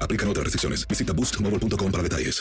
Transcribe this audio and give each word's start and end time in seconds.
Aplican 0.00 0.28
otras 0.28 0.44
restricciones. 0.44 0.86
Visita 0.88 1.12
boostmobile.com 1.12 1.90
para 1.92 2.02
detalles. 2.02 2.40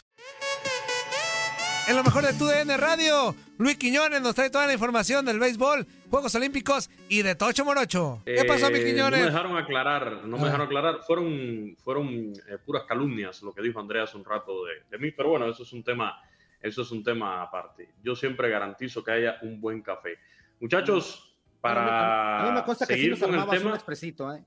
En 1.88 1.96
lo 1.96 2.04
mejor 2.04 2.26
de 2.26 2.34
tu 2.34 2.46
DN 2.48 2.76
Radio, 2.78 3.36
Luis 3.60 3.78
Quiñones 3.78 4.20
nos 4.20 4.34
trae 4.34 4.50
toda 4.50 4.66
la 4.66 4.74
información 4.74 5.24
del 5.24 5.38
béisbol, 5.38 5.86
Juegos 6.10 6.34
Olímpicos 6.34 6.90
y 7.10 7.22
de 7.22 7.36
Tocho 7.36 7.64
Morocho. 7.64 8.24
¿Qué 8.26 8.44
pasó, 8.44 8.72
mi 8.72 8.80
Eh, 8.80 8.86
Quiñones? 8.86 9.20
No 9.20 9.26
me 9.26 9.32
dejaron 9.32 9.56
aclarar, 9.58 10.12
no 10.26 10.38
me 10.38 10.44
Ah. 10.44 10.46
dejaron 10.48 10.66
aclarar. 10.66 11.00
Fueron, 11.06 11.76
fueron 11.84 12.08
eh, 12.50 12.58
puras 12.66 12.86
calumnias 12.88 13.44
lo 13.44 13.54
que 13.54 13.62
dijo 13.62 13.80
Andrea 13.80 14.04
hace 14.06 14.18
un 14.18 14.26
rato 14.26 14.66
de, 14.66 14.72
de 14.90 14.98
mí, 14.98 15.12
pero 15.12 15.30
bueno, 15.30 15.48
eso 15.48 15.62
es 15.62 15.72
un 15.74 15.84
tema, 15.84 16.20
eso 16.60 16.82
es 16.82 16.90
un 16.90 17.04
tema 17.04 17.44
aparte. 17.44 17.92
Yo 18.02 18.16
siempre 18.16 18.50
garantizo 18.50 19.04
que 19.04 19.12
haya 19.12 19.36
un 19.44 19.62
buen 19.62 19.84
café. 19.84 20.18
Muchachos, 20.60 21.38
para 21.62 22.42
a 22.42 22.46
mí 22.48 22.52
me 22.52 22.64
consta 22.64 22.88
que 22.88 22.96
sí 22.96 23.00
seguir 23.02 23.12
nos 23.12 23.20
con 23.20 23.30
el 23.30 23.36
armabas 23.36 23.58
un 23.60 23.64
tema, 23.64 23.76
expresito, 23.76 24.34
¿eh? 24.34 24.44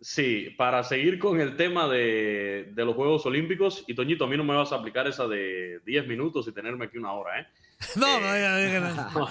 Sí, 0.00 0.54
para 0.56 0.82
seguir 0.84 1.18
con 1.18 1.40
el 1.40 1.56
tema 1.56 1.88
de, 1.88 2.70
de 2.72 2.84
los 2.84 2.94
Juegos 2.94 3.24
Olímpicos, 3.26 3.84
y 3.86 3.94
Toñito, 3.94 4.24
a 4.24 4.28
mí 4.28 4.36
no 4.36 4.44
me 4.44 4.54
vas 4.54 4.72
a 4.72 4.76
aplicar 4.76 5.06
esa 5.06 5.26
de 5.26 5.80
10 5.84 6.06
minutos 6.06 6.46
y 6.48 6.52
tenerme 6.52 6.86
aquí 6.86 6.98
una 6.98 7.12
hora, 7.12 7.40
¿eh? 7.40 7.46
No, 7.96 8.20
no, 8.20 8.32
diga, 8.34 8.56
diga, 8.58 9.10
no. 9.14 9.28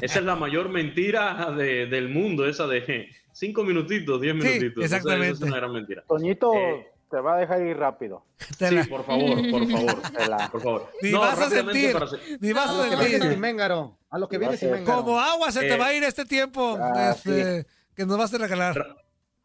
Esa 0.00 0.18
es 0.18 0.24
la 0.24 0.36
mayor 0.36 0.68
mentira 0.68 1.52
de- 1.56 1.86
del 1.86 2.08
mundo, 2.08 2.46
esa 2.46 2.66
de 2.66 3.08
cinco 3.32 3.64
minutitos, 3.64 4.20
diez 4.20 4.34
Sí, 4.34 4.38
minutitos. 4.48 4.84
Esa- 4.84 4.96
esa 4.96 4.96
exactamente. 4.96 5.34
es 5.34 5.40
una 5.42 5.56
gran 5.56 5.72
mentira. 5.72 6.04
Toñito 6.06 6.54
Eh, 6.54 6.86
te 7.10 7.16
va 7.20 7.34
a 7.36 7.38
dejar 7.38 7.62
ir 7.66 7.76
rápido. 7.76 8.24
Sí, 8.38 8.76
por 8.88 9.04
favor, 9.04 9.50
por 9.50 9.68
favor, 9.68 10.02
Te 10.16 10.28
la- 10.28 10.48
por 10.50 10.62
favor. 10.62 10.90
Ni 11.02 11.10
No, 11.10 11.20
vas 11.20 11.38
a 11.40 11.50
sentir, 11.50 11.92
para 11.92 12.06
ni 12.40 12.52
vas 12.52 12.70
A 12.70 12.84
a 12.84 12.88
sentir. 12.98 13.22
sin 13.22 13.40
Méngaro. 13.40 13.96
A 14.10 14.18
lo 14.18 14.28
que 14.28 14.38
viene 14.38 14.56
sin 14.56 14.68
Gracias. 14.68 14.86
Méngaro. 14.88 15.04
Como 15.04 15.20
agua 15.20 15.50
se 15.50 15.60
te 15.60 15.74
Eh, 15.74 15.76
va 15.76 15.86
a 15.86 15.94
ir 15.94 16.04
este 16.04 16.24
tiempo 16.24 16.78
ah, 16.80 17.12
este, 17.16 17.66
que 17.96 18.06
nos 18.06 18.16
vas 18.18 18.32
a 18.34 18.38
regalar. 18.38 18.96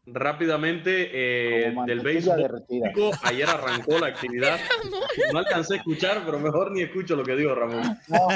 Rápidamente, 0.06 1.10
eh, 1.12 1.74
del 1.84 2.00
béisbol. 2.00 2.64
Ayer 3.22 3.48
arrancó 3.48 3.98
la 3.98 4.08
actividad. 4.08 4.58
No 5.32 5.38
alcancé 5.38 5.74
a 5.74 5.76
escuchar, 5.78 6.22
pero 6.26 6.38
mejor 6.38 6.70
ni 6.72 6.82
escucho 6.82 7.16
lo 7.16 7.24
que 7.24 7.34
dijo 7.34 7.54
Ramón. 7.54 7.82
No 8.08 8.28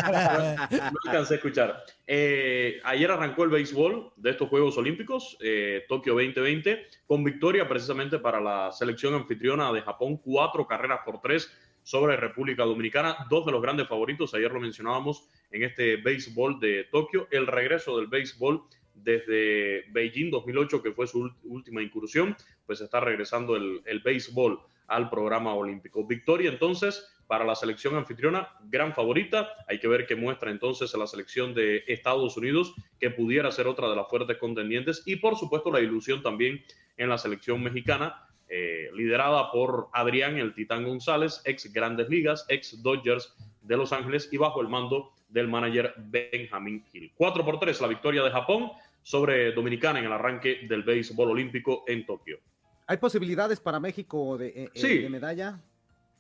alcancé 1.05 1.35
a 1.35 1.37
escuchar. 1.37 1.85
Eh, 2.07 2.81
ayer 2.85 3.11
arrancó 3.11 3.45
el 3.45 3.51
béisbol 3.51 4.13
de 4.17 4.31
estos 4.31 4.49
Juegos 4.49 4.77
Olímpicos, 4.79 5.37
eh, 5.41 5.85
Tokio 5.89 6.15
2020, 6.15 6.87
con 7.07 7.23
victoria 7.23 7.69
precisamente 7.69 8.19
para 8.19 8.41
la 8.41 8.73
selección 8.73 9.15
anfitriona 9.15 9.73
de 9.73 9.83
Japón, 9.83 10.17
cuatro 10.17 10.67
carreras 10.67 11.01
por 11.05 11.21
tres 11.21 11.53
sobre 11.83 12.17
República 12.17 12.65
Dominicana, 12.65 13.27
dos 13.29 13.47
de 13.47 13.53
los 13.53 13.63
grandes 13.63 13.89
favoritos, 13.89 14.35
ayer 14.35 14.51
lo 14.51 14.61
mencionábamos 14.61 15.29
en 15.51 15.65
este 15.65 15.97
béisbol 15.97 16.61
de 16.61 16.85
Tokio, 16.85 17.29
el 17.31 17.47
regreso 17.47 17.97
del 17.99 18.07
béisbol 18.07 18.63
desde 19.03 19.85
Beijing 19.91 20.31
2008, 20.31 20.83
que 20.83 20.93
fue 20.93 21.07
su 21.07 21.31
última 21.45 21.83
incursión, 21.83 22.37
pues 22.67 22.81
está 22.81 23.01
regresando 23.01 23.57
el, 23.57 23.83
el 23.85 24.01
béisbol 24.01 24.61
al 24.87 25.09
programa 25.09 25.55
olímpico. 25.55 26.07
Victoria 26.07 26.51
entonces 26.51 27.07
para 27.31 27.45
la 27.45 27.55
selección 27.55 27.95
anfitriona, 27.95 28.49
gran 28.65 28.93
favorita. 28.93 29.51
Hay 29.69 29.79
que 29.79 29.87
ver 29.87 30.05
qué 30.05 30.17
muestra 30.17 30.51
entonces 30.51 30.93
a 30.97 30.99
la 30.99 31.07
selección 31.07 31.55
de 31.55 31.85
Estados 31.87 32.37
Unidos, 32.37 32.75
que 32.99 33.11
pudiera 33.11 33.53
ser 33.53 33.69
otra 33.69 33.89
de 33.89 33.95
las 33.95 34.09
fuertes 34.09 34.37
contendientes. 34.39 35.05
Y 35.07 35.15
por 35.15 35.37
supuesto 35.37 35.71
la 35.71 35.79
ilusión 35.79 36.25
también 36.25 36.61
en 36.97 37.09
la 37.09 37.19
selección 37.19 37.63
mexicana, 37.63 38.27
eh, 38.49 38.91
liderada 38.97 39.53
por 39.53 39.91
Adrián 39.93 40.39
el 40.39 40.55
Titán 40.55 40.83
González, 40.83 41.41
ex 41.45 41.73
Grandes 41.73 42.09
Ligas, 42.09 42.47
ex 42.49 42.83
Dodgers 42.83 43.33
de 43.71 43.77
Los 43.77 43.93
Ángeles 43.93 44.29
y 44.33 44.37
bajo 44.37 44.61
el 44.61 44.69
mando 44.69 45.13
del 45.29 45.47
manager 45.47 45.95
Benjamin 45.97 46.85
Hill. 46.93 47.13
4 47.15 47.45
por 47.45 47.61
3 47.61 47.81
la 47.81 47.87
victoria 47.87 48.21
de 48.25 48.31
Japón 48.33 48.73
sobre 49.01 49.53
Dominicana 49.53 50.01
en 50.01 50.07
el 50.07 50.13
arranque 50.13 50.63
del 50.69 50.83
béisbol 50.83 51.31
olímpico 51.31 51.85
en 51.87 52.05
Tokio. 52.05 52.41
¿Hay 52.89 52.97
posibilidades 52.97 53.61
para 53.61 53.79
México 53.79 54.37
de, 54.37 54.49
eh, 54.49 54.53
eh, 54.65 54.71
Sí. 54.75 54.99
de 54.99 55.09
medalla? 55.09 55.61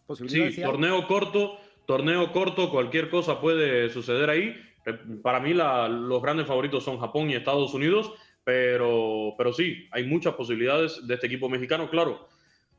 ¿Posibilidades? 0.07 0.55
Sí, 0.55 0.63
torneo 0.63 1.05
corto, 1.09 1.59
torneo 1.87 2.31
corto, 2.33 2.71
cualquier 2.71 3.11
cosa 3.11 3.41
puede 3.41 3.91
suceder 3.91 4.31
ahí. 4.31 4.55
Eh, 4.87 4.97
Para 5.21 5.41
mí 5.41 5.53
la- 5.53 5.89
los 5.89 6.23
grandes 6.23 6.47
favoritos 6.47 6.85
son 6.85 7.01
Japón 7.01 7.29
y 7.31 7.35
Estados 7.35 7.75
Unidos, 7.75 8.13
pero, 8.45 9.35
pero 9.37 9.53
sí, 9.53 9.89
hay 9.91 10.05
muchas 10.07 10.35
posibilidades 10.35 11.05
de 11.05 11.15
este 11.15 11.27
equipo 11.27 11.49
mexicano. 11.49 11.91
Claro, 11.91 12.29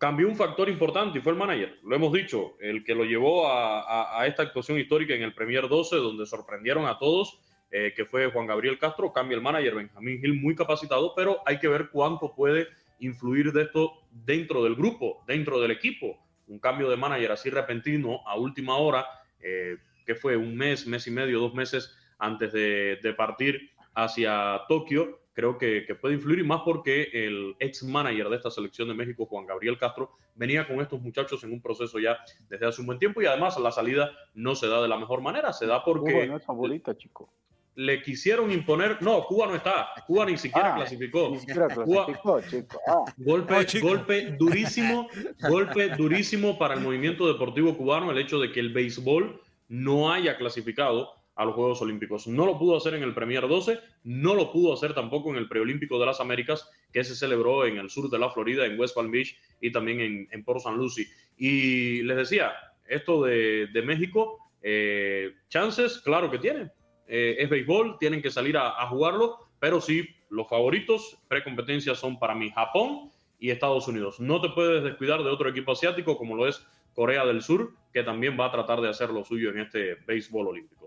cambió 0.02 0.28
un 0.28 0.36
factor 0.36 0.68
importante 0.68 1.20
y 1.20 1.22
fue 1.22 1.32
el 1.32 1.38
manager. 1.38 1.78
Lo 1.84 1.96
hemos 1.96 2.12
dicho, 2.12 2.58
el 2.60 2.84
que 2.84 2.96
lo 2.96 3.06
llevó 3.06 3.48
a, 3.48 4.26
esta 4.26 4.42
actuación 4.42 4.80
histórica 4.80 5.14
en 5.14 5.22
el 5.22 5.36
Premier 5.36 5.70
12, 5.70 5.96
donde 5.98 6.26
sorprendieron 6.26 6.88
a 6.88 6.98
todos, 6.98 7.40
eh, 7.70 7.94
que 7.96 8.06
fue 8.06 8.32
Juan 8.32 8.48
Gabriel 8.48 8.80
Castro. 8.80 9.14
Cambia 9.14 9.36
el 9.36 9.44
manager 9.44 9.76
Benjamín 9.76 10.20
Gil, 10.20 10.42
muy 10.42 10.56
capacitado, 10.56 11.14
pero 11.16 11.44
hay 11.46 11.60
que 11.60 11.68
ver 11.68 11.90
cuánto 11.92 12.34
puede 12.34 12.68
influir 13.00 13.52
de 13.52 13.62
esto 13.62 13.94
dentro 14.10 14.64
del 14.64 14.74
grupo, 14.74 15.24
dentro 15.28 15.62
del 15.62 15.70
equipo. 15.70 16.18
Un 16.48 16.58
cambio 16.58 16.90
de 16.90 16.98
manager 16.98 17.34
así 17.34 17.52
repentino 17.52 18.22
a 18.26 18.36
última 18.40 18.78
hora, 18.78 19.06
eh, 19.40 19.78
que 20.08 20.16
fue 20.16 20.36
un 20.36 20.58
mes, 20.58 20.88
mes 20.88 21.06
y 21.06 21.12
medio, 21.12 21.40
dos 21.40 21.54
meses 21.54 21.96
antes 22.18 22.52
de, 22.52 22.98
de 23.04 23.14
partir 23.14 23.70
hacia 23.94 24.62
Tokio, 24.68 25.20
creo 25.42 25.58
que, 25.58 25.86
que 25.88 25.96
puede 25.96 26.14
influir 26.16 26.38
y 26.40 26.44
más 26.44 26.62
porque 26.64 27.10
el 27.14 27.56
ex 27.60 27.82
manager 27.84 28.30
de 28.30 28.36
esta 28.36 28.52
selección 28.52 28.88
de 28.88 28.94
México, 28.94 29.26
Juan 29.26 29.48
Gabriel 29.48 29.78
Castro, 29.80 30.12
venía 30.36 30.68
con 30.68 30.80
estos 30.82 31.02
muchachos 31.02 31.44
en 31.44 31.52
un 31.52 31.62
proceso 31.62 31.98
ya 31.98 32.20
desde 32.48 32.68
hace 32.68 32.80
un 32.82 32.86
buen 32.88 33.00
tiempo 33.00 33.22
y 33.22 33.26
además 33.26 33.60
la 33.60 33.72
salida 33.72 34.12
no 34.36 34.54
se 34.54 34.68
da 34.68 34.82
de 34.84 34.88
la 34.88 34.98
mejor 34.98 35.22
manera, 35.22 35.52
se 35.52 35.66
da 35.66 35.84
porque... 35.84 36.14
Hugo 36.14 36.26
no 36.28 36.38
es 36.38 36.46
favorita, 36.46 36.96
chico. 36.96 37.34
le 37.74 38.04
quisieron 38.04 38.52
imponer. 38.52 39.02
No, 39.02 39.24
Cuba 39.24 39.48
no 39.48 39.56
está. 39.56 39.88
Cuba 40.06 40.26
ni 40.26 40.38
siquiera 40.38 40.74
Ah, 40.74 40.76
clasificó. 40.76 41.30
Ni 41.32 41.40
siquiera 41.40 41.68
Cuba- 41.74 42.06
clasificó, 42.06 42.42
chico. 42.42 42.80
Ah. 42.88 43.12
Golpe, 43.18 43.56
Oh, 43.56 43.64
chico. 43.64 43.88
golpe 43.88 44.32
durísimo, 44.38 45.08
golpe 45.50 45.90
durísimo 45.90 46.60
para 46.60 46.76
el 46.76 46.82
movimiento 46.82 47.28
deportivo 47.28 47.76
cubano 47.76 48.12
el 48.12 48.18
hecho 48.20 48.40
de 48.40 48.52
que 48.52 48.60
el 48.60 48.72
béisbol 48.72 49.42
no 49.70 50.12
haya 50.14 50.38
clasificado 50.38 51.14
a 51.36 51.46
los 51.46 51.56
Juegos 51.56 51.82
Olímpicos. 51.82 52.28
No 52.28 52.46
lo 52.46 52.58
pudo 52.58 52.78
hacer 52.78 52.94
en 52.94 53.04
el 53.04 53.14
Premier 53.14 53.48
12, 53.48 53.80
no 54.04 54.36
lo 54.36 54.52
pudo 54.52 54.74
hacer 54.74 54.94
tampoco 54.94 55.32
en 55.32 55.38
el 55.38 55.48
Preolímpico 55.48 56.00
de 56.00 56.06
las 56.06 56.20
Américas, 56.20 56.70
que 56.92 57.04
se 57.04 57.16
celebró 57.16 57.66
en 57.66 57.78
el 57.78 57.90
sur 57.90 58.10
de 58.10 58.20
la 58.20 58.30
Florida, 58.30 58.66
en 58.66 58.80
West 58.80 58.96
Palm 58.96 59.12
Beach 59.12 59.36
y 59.62 59.72
también 59.72 60.02
en, 60.02 60.28
en 60.32 60.44
Port 60.44 60.60
St. 60.60 60.76
Lucie. 60.76 61.08
Y 61.38 62.04
les 62.04 62.18
decía, 62.18 62.54
esto 62.88 63.24
de, 63.24 63.68
de 63.68 63.82
México, 63.82 64.38
eh, 64.62 65.34
chances, 65.50 66.00
claro 66.00 66.30
que 66.30 66.40
tiene. 66.40 66.72
Eh, 67.08 67.36
es 67.40 67.50
béisbol, 67.50 67.98
tienen 68.00 68.22
que 68.22 68.32
salir 68.32 68.58
a, 68.58 68.82
a 68.82 68.88
jugarlo, 68.88 69.38
pero 69.60 69.82
sí, 69.82 70.08
los 70.30 70.48
favoritos 70.48 71.18
precompetencia 71.28 71.96
son 71.96 72.20
para 72.20 72.36
mí 72.36 72.52
Japón 72.52 73.12
y 73.40 73.50
Estados 73.50 73.88
Unidos. 73.88 74.20
No 74.20 74.40
te 74.40 74.50
puedes 74.50 74.84
descuidar 74.84 75.24
de 75.24 75.30
otro 75.30 75.50
equipo 75.50 75.72
asiático 75.72 76.18
como 76.18 76.36
lo 76.36 76.48
es 76.48 76.66
Corea 76.94 77.26
del 77.26 77.42
Sur, 77.42 77.74
que 77.94 78.04
también 78.04 78.38
va 78.40 78.46
a 78.46 78.52
tratar 78.52 78.82
de 78.82 78.90
hacer 78.90 79.10
lo 79.10 79.26
suyo 79.26 79.50
en 79.50 79.60
este 79.60 79.96
béisbol 80.08 80.48
olímpico. 80.48 80.81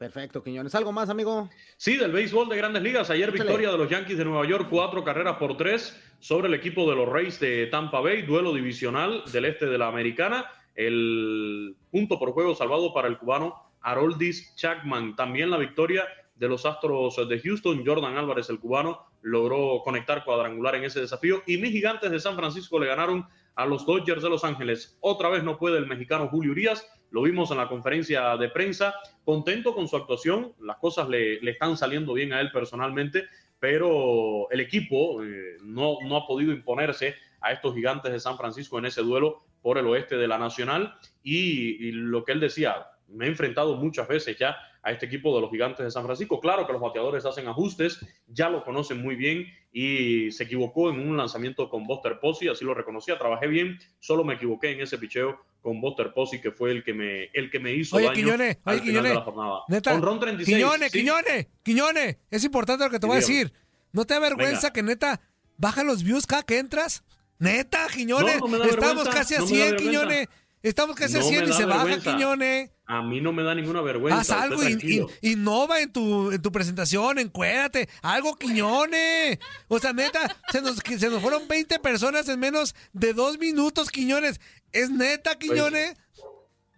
Perfecto, 0.00 0.42
Quiñones. 0.42 0.74
¿Algo 0.74 0.92
más, 0.92 1.10
amigo? 1.10 1.50
Sí, 1.76 1.98
del 1.98 2.10
béisbol 2.10 2.48
de 2.48 2.56
grandes 2.56 2.82
ligas. 2.82 3.10
Ayer 3.10 3.28
Échale. 3.28 3.42
victoria 3.42 3.70
de 3.70 3.76
los 3.76 3.90
Yankees 3.90 4.16
de 4.16 4.24
Nueva 4.24 4.48
York, 4.48 4.68
cuatro 4.70 5.04
carreras 5.04 5.36
por 5.36 5.58
tres 5.58 5.94
sobre 6.20 6.48
el 6.48 6.54
equipo 6.54 6.88
de 6.88 6.96
los 6.96 7.06
Rays 7.06 7.38
de 7.38 7.66
Tampa 7.66 8.00
Bay, 8.00 8.22
duelo 8.22 8.54
divisional 8.54 9.22
del 9.30 9.44
este 9.44 9.66
de 9.66 9.76
la 9.76 9.88
Americana. 9.88 10.46
El 10.74 11.76
punto 11.90 12.18
por 12.18 12.32
juego 12.32 12.54
salvado 12.54 12.94
para 12.94 13.08
el 13.08 13.18
cubano 13.18 13.74
Haroldis 13.82 14.56
Chapman. 14.56 15.16
También 15.16 15.50
la 15.50 15.58
victoria 15.58 16.06
de 16.34 16.48
los 16.48 16.64
Astros 16.64 17.16
de 17.28 17.38
Houston. 17.38 17.84
Jordan 17.84 18.16
Álvarez, 18.16 18.48
el 18.48 18.58
cubano, 18.58 19.04
logró 19.20 19.82
conectar 19.84 20.24
cuadrangular 20.24 20.76
en 20.76 20.84
ese 20.84 21.00
desafío. 21.00 21.42
Y 21.46 21.58
mis 21.58 21.72
gigantes 21.72 22.10
de 22.10 22.20
San 22.20 22.36
Francisco 22.36 22.78
le 22.78 22.86
ganaron 22.86 23.26
a 23.54 23.66
los 23.66 23.84
Dodgers 23.84 24.22
de 24.22 24.30
Los 24.30 24.44
Ángeles. 24.44 24.96
Otra 25.00 25.28
vez 25.28 25.44
no 25.44 25.58
puede 25.58 25.76
el 25.76 25.86
mexicano 25.86 26.28
Julio 26.28 26.52
Urias. 26.52 26.90
Lo 27.10 27.22
vimos 27.22 27.50
en 27.50 27.58
la 27.58 27.68
conferencia 27.68 28.36
de 28.36 28.48
prensa. 28.48 28.94
Contento 29.24 29.74
con 29.74 29.88
su 29.88 29.96
actuación. 29.96 30.52
Las 30.60 30.78
cosas 30.78 31.08
le, 31.08 31.40
le 31.40 31.50
están 31.52 31.76
saliendo 31.76 32.14
bien 32.14 32.32
a 32.32 32.40
él 32.40 32.50
personalmente, 32.52 33.24
pero 33.58 34.50
el 34.50 34.60
equipo 34.60 35.22
eh, 35.24 35.56
no, 35.62 35.98
no 36.02 36.16
ha 36.16 36.26
podido 36.26 36.52
imponerse 36.52 37.16
a 37.40 37.52
estos 37.52 37.74
gigantes 37.74 38.12
de 38.12 38.20
San 38.20 38.36
Francisco 38.36 38.78
en 38.78 38.86
ese 38.86 39.02
duelo 39.02 39.42
por 39.62 39.78
el 39.78 39.86
oeste 39.86 40.16
de 40.16 40.28
la 40.28 40.38
Nacional. 40.38 40.94
Y, 41.22 41.88
y 41.88 41.92
lo 41.92 42.24
que 42.24 42.32
él 42.32 42.40
decía, 42.40 42.86
me 43.08 43.26
he 43.26 43.28
enfrentado 43.28 43.76
muchas 43.76 44.08
veces 44.08 44.38
ya 44.38 44.56
a 44.82 44.92
este 44.92 45.06
equipo 45.06 45.34
de 45.34 45.42
los 45.42 45.50
gigantes 45.50 45.84
de 45.84 45.90
San 45.90 46.04
Francisco. 46.04 46.40
Claro 46.40 46.66
que 46.66 46.72
los 46.72 46.80
bateadores 46.80 47.24
hacen 47.24 47.46
ajustes, 47.48 47.98
ya 48.26 48.48
lo 48.48 48.64
conocen 48.64 49.02
muy 49.02 49.14
bien 49.14 49.46
y 49.72 50.30
se 50.32 50.44
equivocó 50.44 50.90
en 50.90 50.98
un 51.00 51.16
lanzamiento 51.16 51.68
con 51.68 51.86
Buster 51.86 52.18
Posey, 52.20 52.48
así 52.48 52.64
lo 52.64 52.74
reconocía, 52.74 53.18
trabajé 53.18 53.46
bien, 53.46 53.78
solo 53.98 54.24
me 54.24 54.34
equivoqué 54.34 54.72
en 54.72 54.80
ese 54.80 54.98
picheo 54.98 55.38
con 55.60 55.80
Buster 55.80 56.12
Posey, 56.14 56.40
que 56.40 56.50
fue 56.50 56.70
el 56.70 56.82
que 56.82 56.94
me, 56.94 57.24
el 57.34 57.50
que 57.50 57.60
me 57.60 57.72
hizo 57.72 57.96
Oye, 57.96 58.06
daño 58.06 58.16
Quiñones, 58.16 58.58
al 58.64 58.74
oye, 58.76 58.82
final 58.82 59.02
Quiñones, 59.04 59.10
de 59.10 59.14
la 59.14 59.24
jornada. 59.24 59.60
Neta, 59.68 59.92
Con 59.92 60.02
Ron 60.02 60.20
36. 60.20 60.56
Quiñones, 60.56 60.90
sí. 60.92 60.98
Quiñones, 60.98 61.46
Quiñones, 61.62 62.16
es 62.30 62.44
importante 62.44 62.84
lo 62.84 62.90
que 62.90 62.98
te 62.98 63.06
voy 63.06 63.16
a 63.16 63.20
decir. 63.20 63.52
¿No 63.92 64.06
te 64.06 64.14
da 64.14 64.20
vergüenza 64.20 64.68
Venga. 64.68 64.72
que 64.72 64.82
neta 64.82 65.20
bajan 65.58 65.86
los 65.86 66.02
views 66.02 66.26
cada 66.26 66.42
que 66.42 66.58
entras? 66.58 67.04
Neta, 67.38 67.86
Quiñones, 67.92 68.40
No, 68.40 68.48
no 68.48 68.64
estamos 68.64 69.08
casi 69.08 69.34
a 69.34 69.38
no 69.40 69.46
me 69.46 69.50
da 69.50 69.56
100, 69.56 69.70
vergüenza. 69.72 69.84
Quiñones. 69.84 70.28
Estamos 70.62 70.96
casi 70.96 71.16
a 71.16 71.20
No 71.20 71.24
100 71.26 71.44
me 71.44 71.50
y 71.50 71.52
se 71.52 71.64
baja. 71.64 71.98
Quiñones. 72.00 72.70
A 72.92 73.02
mí 73.02 73.20
no 73.20 73.32
me 73.32 73.44
da 73.44 73.54
ninguna 73.54 73.80
vergüenza. 73.82 74.20
Haz 74.20 74.30
algo, 74.32 74.60
in- 74.62 74.78
tranquilo. 74.78 75.06
in- 75.22 75.32
innova 75.40 75.80
en 75.80 75.92
tu, 75.92 76.32
en 76.32 76.42
tu 76.42 76.50
presentación, 76.50 77.18
encuérdate, 77.20 77.88
algo 78.02 78.34
Quiñones. 78.36 79.38
O 79.68 79.78
sea, 79.78 79.92
neta, 79.92 80.36
se 80.50 80.60
nos, 80.60 80.78
se 80.78 81.08
nos 81.08 81.22
fueron 81.22 81.46
20 81.46 81.78
personas 81.78 82.28
en 82.28 82.40
menos 82.40 82.74
de 82.92 83.12
dos 83.12 83.38
minutos, 83.38 83.90
Quiñones. 83.90 84.40
¿Es 84.72 84.90
neta, 84.90 85.38
Quiñones? 85.38 85.94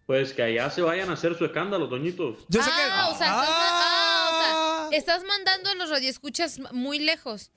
Pues 0.04 0.34
que 0.34 0.42
allá 0.42 0.68
se 0.70 0.82
vayan 0.82 1.08
a 1.08 1.14
hacer 1.14 1.34
su 1.38 1.46
escándalo, 1.46 1.88
Toñito. 1.88 2.36
Yo 2.48 2.62
sé 2.62 2.68
ah, 2.70 3.06
que... 3.08 3.14
o 3.14 3.16
sea, 3.18 3.26
estás, 3.28 3.48
ah, 3.48 4.28
o 4.28 4.84
Ah. 4.84 4.86
sea, 4.90 4.98
estás 4.98 5.24
mandando 5.24 5.70
a 5.70 5.74
los 5.76 5.88
radioescuchas 5.88 6.60
muy 6.72 6.98
lejos. 6.98 7.50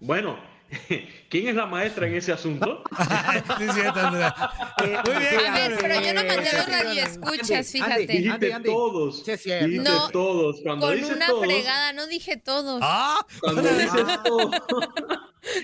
Bueno, 0.00 0.38
¿quién 1.28 1.48
es 1.48 1.54
la 1.54 1.66
maestra 1.66 2.06
en 2.06 2.14
ese 2.14 2.32
asunto? 2.32 2.82
Sí, 3.58 3.66
cierto, 3.74 4.00
Andrea. 4.00 4.34
Muy 5.06 5.16
bien, 5.16 5.46
A 5.46 5.54
ver, 5.54 5.78
pero 5.80 6.00
yo 6.00 6.14
no 6.14 6.24
mandé 6.24 6.48
a 6.50 6.52
los 6.54 6.66
Andy, 6.68 6.72
radioescuchas, 6.72 7.50
Andy, 7.50 7.64
fíjate. 7.64 7.92
Andy, 8.02 8.06
Dijiste 8.18 8.52
Andy. 8.52 8.68
todos. 8.70 9.22
Sí. 9.24 9.32
Dijiste 9.32 9.78
No, 9.78 10.08
todos. 10.10 10.60
Cuando 10.62 10.86
Con 10.86 10.96
dices 10.96 11.16
una 11.16 11.26
todos, 11.26 11.44
fregada, 11.46 11.92
no 11.92 12.06
dije 12.06 12.36
todos. 12.36 12.80
Ah, 12.82 13.24
cuando 13.40 13.62
dices 13.62 13.90
todos, 14.24 14.50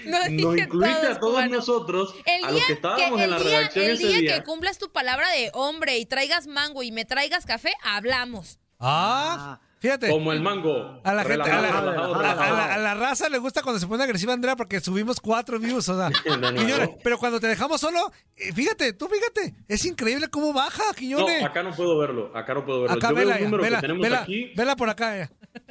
no 0.07 0.19
dije 0.25 0.43
nos 0.43 0.59
incluiste 0.59 1.07
a 1.07 1.19
todos 1.21 1.33
cubano. 1.35 1.55
nosotros, 1.57 2.15
El 2.25 2.45
a 2.45 2.49
día, 2.49 2.51
los 2.53 2.61
que 2.61 2.67
que, 2.67 2.73
estábamos 2.75 3.19
en 3.19 3.25
el 3.25 3.31
la 3.31 3.39
día, 3.39 3.49
redacción 3.49 3.85
el 3.85 3.91
ese 3.93 4.07
día 4.09 4.19
día. 4.19 4.35
que 4.39 4.43
cumplas 4.45 4.79
tu 4.79 4.91
palabra 4.93 5.29
de 5.31 5.51
hombre 5.55 5.99
y 5.99 6.07
traigas 6.07 6.47
mango 6.47 6.83
y 6.83 6.93
me 6.93 7.05
traigas 7.05 7.47
café, 7.47 7.73
hablamos. 7.85 8.59
Ah, 8.81 9.59
fíjate. 9.79 10.09
Como 10.11 10.33
el 10.33 10.41
mango. 10.41 11.01
A 11.05 11.15
la 11.15 11.25
gente, 11.25 11.51
a 11.51 11.61
la, 11.61 11.69
a- 11.71 12.91
a 12.91 12.95
raza 12.95 13.29
le 13.29 13.39
gusta 13.39 13.63
cuando 13.63 13.79
se 13.79 13.87
pone 13.87 14.03
agresiva 14.05 14.33
Andrea 14.33 14.57
porque 14.57 14.81
subimos 14.81 15.21
cuatro 15.21 15.59
views, 15.59 15.89
o 15.89 15.97
sea. 15.97 16.11
Quiñones, 16.57 16.91
pero 17.03 17.19
cuando 17.19 17.41
te 17.41 17.47
dejamos 17.47 17.81
solo, 17.81 18.13
eh, 18.37 18.53
fíjate, 18.53 18.93
tú 18.93 19.09
fíjate, 19.09 19.55
es 19.69 19.85
increíble 19.85 20.29
cómo 20.29 20.53
baja, 20.53 20.83
No, 20.89 20.95
Quiñones. 20.95 21.45
acá 21.45 21.63
no 21.63 21.75
puedo 21.75 21.99
verlo. 21.99 22.31
Acá 22.37 22.55
no 22.55 22.65
puedo 22.65 22.83
verlo. 22.83 22.97
Acá 22.97 23.09
Yo 23.11 23.15
veo 23.15 23.25
vela, 23.27 23.37
el 23.39 23.45
número 23.45 23.63
vela, 23.63 23.77
que 23.79 23.83
tenemos 23.83 24.03
vela, 24.03 24.23
aquí. 24.23 24.53
vela 24.57 24.77
por 24.77 24.89
acá, 24.91 25.19
eh. 25.19 25.31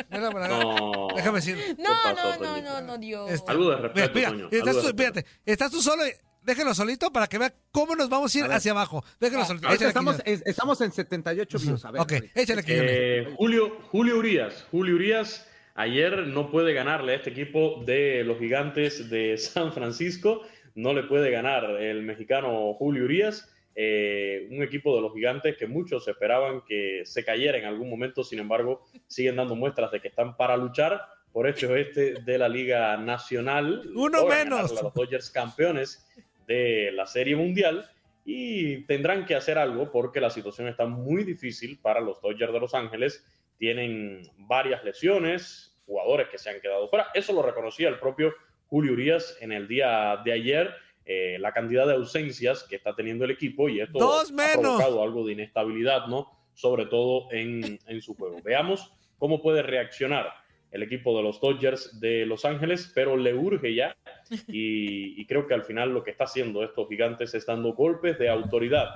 Vela 0.09 0.31
por 0.31 0.41
acá. 0.41 0.57
No. 0.57 1.07
Déjame 1.15 1.35
decir. 1.39 1.75
No, 1.77 1.89
pasó, 2.03 2.15
no, 2.15 2.31
no, 2.31 2.37
Toñito? 2.53 2.71
no, 2.71 2.81
no, 2.81 2.97
Dios. 2.97 3.29
Este, 3.31 3.51
Algo 3.51 3.69
de 3.69 3.77
respeto, 3.77 4.11
mira, 4.15 4.29
Toño, 4.29 4.45
estás 4.51 4.67
algo 4.75 4.81
de 4.81 4.91
tú, 4.93 4.97
fíjate, 4.97 5.25
estás 5.45 5.71
tú 5.71 5.81
solo, 5.81 6.03
eh, 6.05 6.17
déjelo 6.45 6.73
solito 6.73 7.11
para 7.11 7.27
que 7.27 7.37
vea 7.37 7.53
cómo 7.71 7.95
nos 7.95 8.07
vamos 8.09 8.33
a 8.33 8.37
ir 8.39 8.45
A 8.45 8.55
hacia 8.55 8.71
abajo. 8.71 9.03
Déjelo 9.19 9.43
solito. 9.45 9.67
Ahorita 9.67 9.85
Échale, 9.85 9.89
estamos, 9.89 10.21
es- 10.25 10.43
estamos 10.45 10.81
en 10.81 10.91
78 10.91 11.59
views. 11.59 11.85
A 11.85 11.91
ver, 11.91 12.01
Ok, 12.01 12.13
échale. 12.35 12.63
Eh, 12.67 13.33
Julio, 13.35 13.77
Julio 13.91 14.17
Urias. 14.17 14.65
Julio 14.71 14.95
Urias 14.95 15.47
ayer 15.75 16.27
no 16.27 16.49
puede 16.51 16.73
ganarle 16.73 17.13
a 17.13 17.15
este 17.15 17.31
equipo 17.31 17.83
de 17.85 18.23
los 18.23 18.37
gigantes 18.39 19.09
de 19.09 19.37
San 19.37 19.73
Francisco. 19.73 20.41
No 20.75 20.93
le 20.93 21.03
puede 21.03 21.31
ganar 21.31 21.63
el 21.81 22.03
mexicano 22.03 22.73
Julio 22.73 23.05
Urias. 23.05 23.51
eh, 23.77 24.47
un 24.51 24.63
equipo 24.63 24.95
de 24.95 25.01
los 25.01 25.13
gigantes 25.13 25.57
que 25.57 25.67
muchos 25.67 26.07
esperaban 26.07 26.61
que 26.65 27.01
se 27.05 27.25
cayera 27.25 27.57
en 27.57 27.65
algún 27.65 27.89
momento. 27.89 28.23
Sin 28.23 28.39
embargo, 28.39 28.85
siguen 29.07 29.35
dando 29.35 29.55
muestras 29.55 29.91
de 29.91 29.99
que 29.99 30.07
están 30.07 30.37
para 30.37 30.55
luchar 30.55 31.01
por 31.33 31.49
este 31.49 31.67
oeste 31.67 32.13
de 32.23 32.37
la 32.37 32.47
Liga 32.47 32.95
Nacional. 32.95 33.81
Uno 33.93 34.25
menos. 34.27 34.71
a 34.71 34.83
los 34.83 34.93
Dodgers 34.93 35.29
campeones 35.29 36.07
de 36.47 36.91
la 36.91 37.05
Serie 37.05 37.35
Mundial 37.35 37.89
y 38.25 38.83
tendrán 38.85 39.25
que 39.25 39.35
hacer 39.35 39.57
algo 39.57 39.91
porque 39.91 40.19
la 40.19 40.29
situación 40.29 40.67
está 40.67 40.85
muy 40.85 41.23
difícil 41.23 41.79
para 41.79 41.99
los 41.99 42.21
Dodgers 42.21 42.53
de 42.53 42.59
Los 42.59 42.73
Ángeles. 42.73 43.23
Tienen 43.57 44.29
varias 44.37 44.83
lesiones, 44.83 45.77
jugadores 45.85 46.27
que 46.29 46.37
se 46.37 46.49
han 46.49 46.59
quedado 46.59 46.89
fuera. 46.89 47.07
Eso 47.13 47.33
lo 47.33 47.41
reconocía 47.41 47.87
el 47.89 47.99
propio 47.99 48.33
Julio 48.67 48.93
Urias 48.93 49.37
en 49.41 49.51
el 49.51 49.67
día 49.67 50.21
de 50.25 50.31
ayer. 50.33 50.73
eh, 51.05 51.37
la 51.39 51.53
cantidad 51.53 51.85
de 51.85 51.93
ausencias 51.93 52.63
que 52.63 52.75
está 52.77 52.95
teniendo 52.95 53.25
el 53.25 53.31
equipo 53.31 53.69
y 53.69 53.79
esto 53.79 53.99
Dos 53.99 54.33
ha 54.39 54.59
provocado 54.59 55.03
algo 55.03 55.23
de 55.23 55.33
inestabilidad, 55.33 56.07
¿no? 56.07 56.31
Sobre 56.55 56.87
todo 56.87 57.31
en, 57.31 57.79
en 57.85 58.01
su 58.01 58.15
juego. 58.15 58.41
Veamos 58.43 58.91
cómo 59.19 59.39
puede 59.39 59.61
reaccionar 59.61 60.33
el 60.75 60.83
equipo 60.83 61.15
de 61.15 61.23
los 61.23 61.39
Dodgers 61.39 62.01
de 62.01 62.25
Los 62.25 62.43
Ángeles, 62.43 62.91
pero 62.93 63.15
le 63.15 63.33
urge 63.33 63.73
ya 63.73 63.95
y, 64.47 65.19
y 65.19 65.25
creo 65.25 65.47
que 65.47 65.53
al 65.53 65.63
final 65.63 65.93
lo 65.93 66.03
que 66.03 66.11
está 66.11 66.25
haciendo 66.25 66.63
estos 66.63 66.89
gigantes 66.89 67.33
es 67.33 67.45
dando 67.45 67.73
golpes 67.73 68.19
de 68.19 68.27
autoridad, 68.27 68.89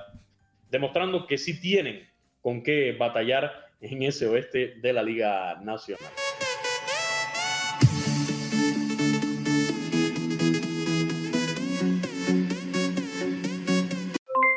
demostrando 0.70 1.26
que 1.26 1.38
sí 1.38 1.58
tienen 1.58 2.06
con 2.42 2.62
qué 2.62 2.92
batallar 2.92 3.70
en 3.80 4.02
ese 4.02 4.26
oeste 4.26 4.74
de 4.76 4.92
la 4.92 5.02
Liga 5.02 5.58
Nacional. 5.62 6.12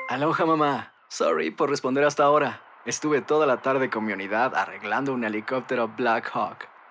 Aloha 0.09 0.45
mamá. 0.45 0.93
Sorry 1.07 1.51
por 1.51 1.69
responder 1.69 2.03
hasta 2.03 2.23
ahora. 2.23 2.61
Estuve 2.85 3.21
toda 3.21 3.45
la 3.47 3.61
tarde 3.61 3.89
con 3.89 4.03
mi 4.03 4.11
unidad 4.11 4.53
arreglando 4.55 5.13
un 5.13 5.23
helicóptero 5.23 5.87
Black 5.87 6.29
Hawk. 6.33 6.72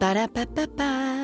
Ba-da-ba-ba-ba. 0.00 1.23